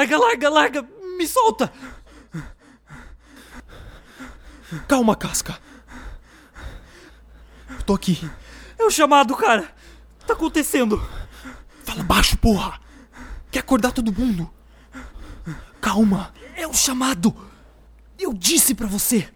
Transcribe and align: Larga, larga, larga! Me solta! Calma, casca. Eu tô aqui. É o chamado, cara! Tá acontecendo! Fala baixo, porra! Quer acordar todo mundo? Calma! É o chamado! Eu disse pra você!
Larga, 0.00 0.18
larga, 0.18 0.48
larga! 0.48 0.88
Me 1.18 1.26
solta! 1.26 1.70
Calma, 4.88 5.14
casca. 5.14 5.58
Eu 7.68 7.82
tô 7.82 7.92
aqui. 7.92 8.18
É 8.78 8.84
o 8.84 8.90
chamado, 8.90 9.36
cara! 9.36 9.70
Tá 10.26 10.32
acontecendo! 10.32 11.06
Fala 11.84 12.02
baixo, 12.02 12.38
porra! 12.38 12.80
Quer 13.50 13.58
acordar 13.58 13.92
todo 13.92 14.10
mundo? 14.10 14.50
Calma! 15.82 16.32
É 16.56 16.66
o 16.66 16.72
chamado! 16.72 17.36
Eu 18.18 18.32
disse 18.32 18.74
pra 18.74 18.86
você! 18.86 19.30